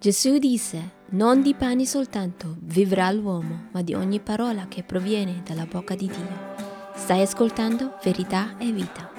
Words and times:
Gesù 0.00 0.38
disse, 0.38 0.92
non 1.10 1.42
di 1.42 1.54
pane 1.54 1.84
soltanto 1.84 2.56
vivrà 2.60 3.10
l'uomo, 3.10 3.66
ma 3.72 3.82
di 3.82 3.94
ogni 3.94 4.20
parola 4.20 4.68
che 4.68 4.84
proviene 4.84 5.42
dalla 5.44 5.66
bocca 5.66 5.96
di 5.96 6.06
Dio. 6.06 6.54
Stai 6.94 7.22
ascoltando 7.22 7.98
verità 8.04 8.56
e 8.58 8.70
vita. 8.70 9.10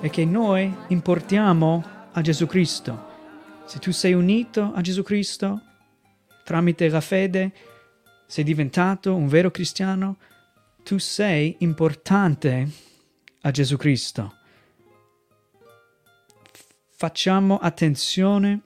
E 0.00 0.08
che 0.08 0.24
noi 0.24 0.74
importiamo 0.88 1.84
a 2.10 2.20
Gesù 2.22 2.46
Cristo. 2.46 3.10
Se 3.66 3.78
tu 3.78 3.90
sei 3.90 4.14
unito 4.14 4.72
a 4.74 4.80
Gesù 4.80 5.02
Cristo 5.02 5.60
tramite 6.42 6.88
la 6.88 7.02
fede, 7.02 7.52
sei 8.26 8.44
diventato 8.44 9.14
un 9.14 9.28
vero 9.28 9.50
cristiano, 9.50 10.16
tu 10.82 10.96
sei 10.96 11.56
importante 11.58 12.90
a 13.42 13.50
Gesù 13.50 13.76
Cristo. 13.76 14.36
Facciamo 16.94 17.58
attenzione 17.58 18.60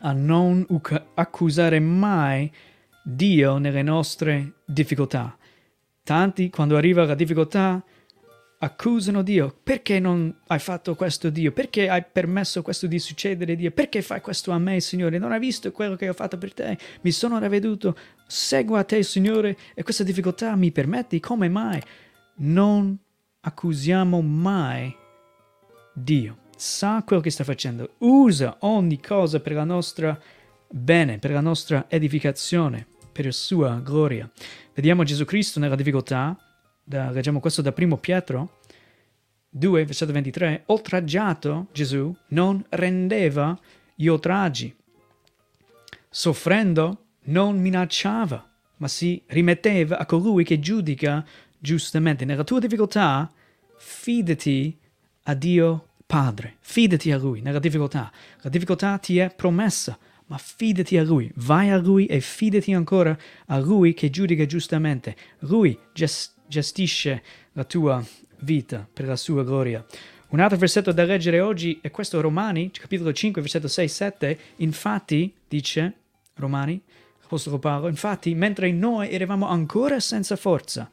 a 0.00 0.12
non 0.12 0.66
accusare 1.14 1.80
mai 1.80 2.52
Dio 3.02 3.58
nelle 3.58 3.82
nostre 3.82 4.60
difficoltà. 4.64 5.36
Tanti, 6.02 6.50
quando 6.50 6.76
arriva 6.76 7.04
la 7.04 7.14
difficoltà, 7.14 7.82
accusano 8.58 9.22
Dio. 9.22 9.56
Perché 9.62 9.98
non 9.98 10.34
hai 10.48 10.58
fatto 10.58 10.94
questo, 10.94 11.30
Dio? 11.30 11.52
Perché 11.52 11.88
hai 11.88 12.04
permesso 12.10 12.60
questo 12.60 12.86
di 12.86 12.98
succedere, 12.98 13.56
Dio? 13.56 13.70
Perché 13.70 14.02
fai 14.02 14.20
questo 14.20 14.50
a 14.50 14.58
me, 14.58 14.80
Signore? 14.80 15.18
Non 15.18 15.32
hai 15.32 15.38
visto 15.38 15.72
quello 15.72 15.96
che 15.96 16.08
ho 16.08 16.14
fatto 16.14 16.36
per 16.36 16.52
te? 16.52 16.76
Mi 17.00 17.10
sono 17.10 17.38
ravveduto. 17.38 17.96
Seguo 18.26 18.76
a 18.76 18.84
te, 18.84 19.02
Signore, 19.02 19.56
e 19.74 19.82
questa 19.82 20.02
difficoltà 20.02 20.54
mi 20.56 20.70
permetti? 20.72 21.20
Come 21.20 21.48
mai? 21.48 21.80
Non 22.36 22.98
accusiamo 23.44 24.20
mai 24.20 24.94
Dio. 25.92 26.38
Sa 26.56 27.02
quello 27.04 27.22
che 27.22 27.30
sta 27.30 27.44
facendo. 27.44 27.94
Usa 27.98 28.56
ogni 28.60 29.00
cosa 29.00 29.40
per 29.40 29.52
la 29.52 29.64
nostra 29.64 30.18
bene, 30.68 31.18
per 31.18 31.30
la 31.30 31.40
nostra 31.40 31.86
edificazione, 31.88 32.86
per 33.12 33.26
la 33.26 33.32
sua 33.32 33.80
gloria. 33.80 34.30
Vediamo 34.72 35.04
Gesù 35.04 35.24
Cristo 35.24 35.60
nella 35.60 35.76
difficoltà. 35.76 36.36
Da, 36.82 37.10
leggiamo 37.10 37.40
questo 37.40 37.62
da 37.62 37.72
1 37.76 37.96
Pietro 37.98 38.58
2, 39.50 39.84
versetto 39.84 40.12
23. 40.12 40.64
Oltraggiato 40.66 41.68
Gesù 41.72 42.14
non 42.28 42.64
rendeva 42.70 43.58
gli 43.94 44.08
oltraggi. 44.08 44.74
Soffrendo 46.08 47.04
non 47.26 47.60
minacciava, 47.60 48.50
ma 48.78 48.88
si 48.88 49.22
rimetteva 49.26 49.98
a 49.98 50.06
colui 50.06 50.44
che 50.44 50.60
giudica 50.60 51.24
giustamente. 51.58 52.24
Nella 52.24 52.44
tua 52.44 52.58
difficoltà, 52.58 53.32
fidati 53.84 54.76
a 55.24 55.34
Dio 55.34 55.88
Padre, 56.06 56.56
fidati 56.60 57.12
a 57.12 57.18
Lui 57.18 57.42
nella 57.42 57.58
difficoltà. 57.58 58.10
La 58.40 58.48
difficoltà 58.48 58.96
ti 58.96 59.18
è 59.18 59.32
promessa, 59.34 59.98
ma 60.26 60.38
fidati 60.38 60.96
a 60.96 61.02
Lui, 61.02 61.30
vai 61.36 61.68
a 61.68 61.76
Lui 61.76 62.06
e 62.06 62.20
fidati 62.20 62.72
ancora 62.72 63.16
a 63.46 63.58
Lui 63.58 63.92
che 63.92 64.08
giudica 64.08 64.46
giustamente. 64.46 65.14
Lui 65.40 65.78
gestisce 65.92 67.22
la 67.52 67.64
tua 67.64 68.02
vita 68.40 68.88
per 68.90 69.06
la 69.06 69.16
sua 69.16 69.44
gloria. 69.44 69.84
Un 70.28 70.40
altro 70.40 70.56
versetto 70.56 70.90
da 70.90 71.04
leggere 71.04 71.40
oggi 71.40 71.78
è 71.82 71.90
questo 71.90 72.22
Romani, 72.22 72.70
capitolo 72.70 73.12
5, 73.12 73.42
versetto 73.42 73.66
6-7. 73.66 74.36
Infatti, 74.56 75.32
dice 75.46 75.94
Romani, 76.34 76.82
Apostolo 77.22 77.58
Paolo, 77.58 77.88
infatti, 77.88 78.34
mentre 78.34 78.72
noi 78.72 79.10
eravamo 79.10 79.46
ancora 79.46 80.00
senza 80.00 80.36
forza, 80.36 80.90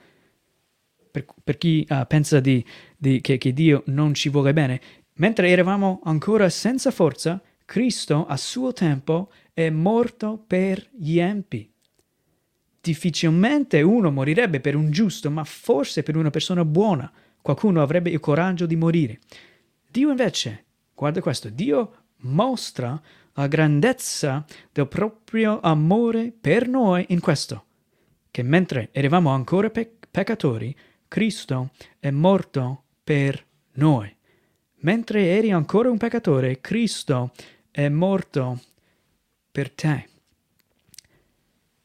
per, 1.12 1.26
per 1.44 1.58
chi 1.58 1.86
uh, 1.90 2.08
pensa 2.08 2.40
di, 2.40 2.66
di, 2.98 3.22
che, 3.22 3.38
che 3.38 3.54
Dio 3.54 3.84
non 3.88 4.14
ci 4.14 4.30
vuole 4.30 4.54
bene, 4.54 4.81
mentre 5.16 5.50
eravamo 5.50 6.02
ancora 6.03 6.50
senza 6.50 6.92
forza, 6.92 7.42
Cristo 7.66 8.26
a 8.26 8.38
suo 8.38 8.73
tempo 8.73 9.31
è 9.53 9.69
morto 9.69 10.44
per 10.46 10.90
gli 10.91 11.19
empi. 11.19 11.69
Difficilmente 12.81 13.81
uno 13.81 14.09
morirebbe 14.12 14.59
per 14.59 14.75
un 14.75 14.90
giusto, 14.90 15.30
ma 15.30 15.44
forse 15.44 16.03
per 16.03 16.18
una 16.18 16.31
persona 16.31 16.66
buona 16.66 17.12
qualcuno 17.41 17.81
avrebbe 17.81 18.09
il 18.09 18.19
coraggio 18.19 18.66
di 18.66 18.75
morire. 18.75 19.19
Dio 19.90 20.09
invece, 20.09 20.66
guarda 20.94 21.22
questo, 21.22 21.50
Dio 21.50 21.96
mostra 22.24 23.00
la 23.34 23.47
grandezza 23.47 24.46
del 24.72 24.88
proprio 24.88 25.59
amore 25.62 26.34
per 26.40 26.68
noi 26.68 27.06
in 27.09 27.19
questo, 27.19 27.66
che 28.30 28.44
mentre 28.44 28.90
eravamo 28.91 29.30
ancora 29.31 29.69
pe- 29.69 29.97
peccatori, 30.09 30.75
Cristo 31.11 31.72
è 31.99 32.09
morto 32.09 32.83
per 33.03 33.45
noi. 33.73 34.16
Mentre 34.75 35.35
eri 35.35 35.51
ancora 35.51 35.89
un 35.89 35.97
peccatore, 35.97 36.61
Cristo 36.61 37.33
è 37.69 37.89
morto 37.89 38.61
per 39.51 39.72
te. 39.72 40.07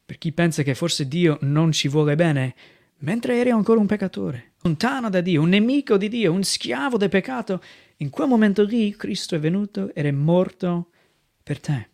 Per 0.07 0.17
chi 0.17 0.31
pensa 0.31 0.63
che 0.63 0.77
forse 0.77 1.09
Dio 1.09 1.39
non 1.41 1.73
ci 1.73 1.89
vuole 1.89 2.15
bene, 2.15 2.55
mentre 2.99 3.41
eri 3.41 3.51
ancora 3.51 3.81
un 3.81 3.87
peccatore, 3.87 4.53
lontano 4.63 5.11
da 5.11 5.21
Dio, 5.21 5.43
un 5.43 5.49
nemico 5.49 5.97
di 5.97 6.09
Dio, 6.09 6.31
un 6.31 6.45
schiavo 6.45 6.97
del 6.97 7.09
peccato, 7.09 7.61
in 7.97 8.11
quel 8.11 8.29
momento 8.29 8.63
lì 8.63 8.95
Cristo 8.95 9.35
è 9.35 9.41
venuto 9.41 9.93
ed 9.93 10.07
è 10.07 10.13
morto 10.13 10.91
per 11.43 11.59
te. 11.59 11.89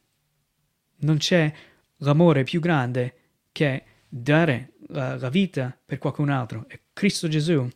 Non 0.96 1.16
c'è 1.16 1.50
l'amore 1.96 2.44
più 2.44 2.60
grande 2.60 3.14
che 3.52 3.84
dare 4.06 4.74
la, 4.88 5.16
la 5.16 5.28
vita 5.28 5.76
per 5.84 5.98
qualcun 5.98 6.30
altro. 6.30 6.66
E 6.68 6.80
Cristo 6.92 7.28
Gesù 7.28 7.68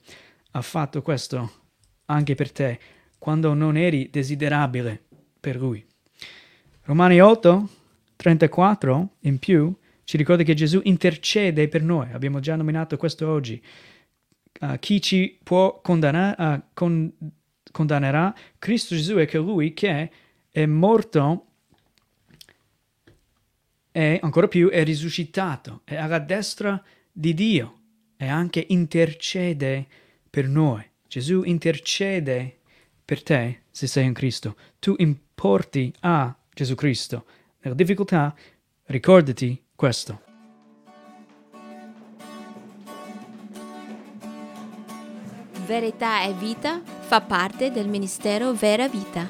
ha 0.52 0.62
fatto 0.62 1.02
questo 1.02 1.52
anche 2.06 2.34
per 2.34 2.52
te 2.52 2.78
quando 3.18 3.54
non 3.54 3.76
eri 3.76 4.08
desiderabile 4.10 5.02
per 5.40 5.56
Lui. 5.56 5.84
Romani 6.82 7.20
8, 7.20 7.68
34 8.16 9.16
in 9.20 9.38
più 9.38 9.74
ci 10.04 10.16
ricorda 10.16 10.44
che 10.44 10.54
Gesù 10.54 10.80
intercede 10.84 11.66
per 11.66 11.82
noi. 11.82 12.12
Abbiamo 12.12 12.38
già 12.38 12.54
nominato 12.54 12.96
questo 12.96 13.28
oggi. 13.28 13.60
Uh, 14.60 14.78
chi 14.78 15.02
ci 15.02 15.38
può 15.42 15.80
condannare, 15.80 16.42
uh, 16.42 16.62
con, 16.72 17.12
condannerà? 17.72 18.32
Cristo 18.58 18.94
Gesù 18.94 19.16
è 19.16 19.26
colui 19.26 19.74
che 19.74 20.10
è 20.48 20.64
morto 20.64 21.46
e 23.96 24.18
ancora 24.20 24.46
più 24.46 24.68
è 24.68 24.84
risuscitato, 24.84 25.80
è 25.84 25.96
alla 25.96 26.18
destra 26.18 26.82
di 27.10 27.32
Dio 27.32 27.80
e 28.18 28.28
anche 28.28 28.62
intercede 28.68 29.86
per 30.28 30.46
noi. 30.48 30.84
Gesù 31.08 31.44
intercede 31.44 32.58
per 33.02 33.22
te 33.22 33.62
se 33.70 33.86
sei 33.86 34.04
in 34.04 34.12
Cristo. 34.12 34.54
Tu 34.80 34.94
importi 34.98 35.90
a 36.00 36.36
Gesù 36.52 36.74
Cristo. 36.74 37.24
Nella 37.62 37.74
difficoltà, 37.74 38.34
ricordati 38.84 39.64
questo. 39.74 40.20
Verità 45.64 46.22
e 46.22 46.34
vita 46.34 46.82
fa 46.84 47.22
parte 47.22 47.72
del 47.72 47.88
ministero 47.88 48.52
Vera 48.52 48.88
Vita, 48.88 49.26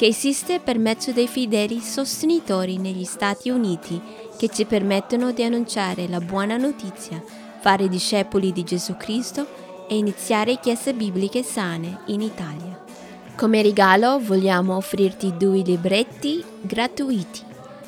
che 0.00 0.06
esiste 0.06 0.60
per 0.60 0.78
mezzo 0.78 1.12
dei 1.12 1.28
fedeli 1.28 1.78
sostenitori 1.78 2.78
negli 2.78 3.04
Stati 3.04 3.50
Uniti 3.50 4.00
che 4.38 4.48
ci 4.48 4.64
permettono 4.64 5.30
di 5.30 5.42
annunciare 5.44 6.08
la 6.08 6.22
buona 6.22 6.56
notizia 6.56 7.22
fare 7.60 7.86
discepoli 7.86 8.50
di 8.50 8.64
Gesù 8.64 8.96
Cristo 8.96 9.46
e 9.90 9.98
iniziare 9.98 10.58
chiese 10.58 10.94
bibliche 10.94 11.42
sane 11.42 11.98
in 12.06 12.22
Italia. 12.22 12.82
Come 13.36 13.60
regalo 13.60 14.18
vogliamo 14.18 14.74
offrirti 14.74 15.36
due 15.36 15.60
libretti 15.60 16.42
gratuiti. 16.62 17.42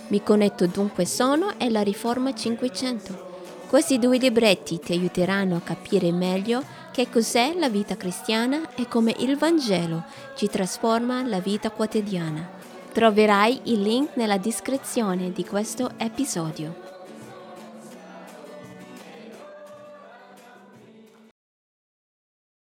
Mi 0.08 0.22
connetto 0.22 0.66
dunque 0.66 1.06
sono 1.06 1.58
e 1.58 1.70
la 1.70 1.80
Riforma 1.80 2.34
500. 2.34 3.30
Questi 3.68 3.98
due 3.98 4.18
libretti 4.18 4.78
ti 4.78 4.92
aiuteranno 4.92 5.56
a 5.56 5.60
capire 5.60 6.12
meglio 6.12 6.62
che 6.92 7.08
cos'è 7.10 7.54
la 7.54 7.68
vita 7.68 7.96
cristiana 7.96 8.74
e 8.76 8.86
come 8.86 9.14
il 9.18 9.36
Vangelo 9.36 10.04
ci 10.36 10.46
trasforma 10.48 11.26
la 11.26 11.40
vita 11.40 11.70
quotidiana. 11.70 12.48
Troverai 12.92 13.60
il 13.64 13.80
link 13.80 14.14
nella 14.16 14.36
descrizione 14.36 15.32
di 15.32 15.44
questo 15.44 15.92
episodio. 15.96 16.91